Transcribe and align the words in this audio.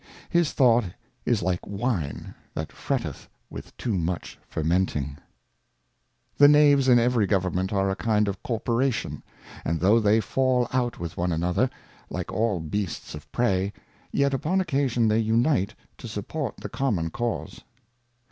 His 0.31 0.51
Thought 0.51 0.83
is 1.25 1.43
like 1.43 1.59
Wine 1.63 2.33
that 2.55 2.71
fretteth 2.71 3.27
with 3.51 3.77
too 3.77 3.93
much 3.93 4.39
fermenting. 4.47 5.19
The 6.37 6.47
Knaves 6.47 6.87
in 6.89 6.97
every 6.97 7.27
Government 7.27 7.71
are 7.71 7.87
a 7.91 7.95
kind 7.95 8.27
of 8.27 8.41
Corporation; 8.41 9.21
and 9.63 9.79
though 9.79 9.99
they 9.99 10.19
fall 10.19 10.67
out 10.73 10.97
with 10.99 11.17
one 11.17 11.31
another, 11.31 11.69
like 12.09 12.31
all 12.31 12.59
Beasts 12.61 13.13
of 13.13 13.31
Prey, 13.31 13.73
yet 14.11 14.33
upon 14.33 14.59
occasion 14.59 15.07
they 15.07 15.19
unite 15.19 15.75
to 15.99 16.07
support 16.07 16.57
the 16.57 16.69
common 16.69 17.11
Cause. 17.11 17.61